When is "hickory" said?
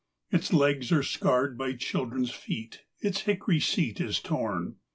3.21-3.59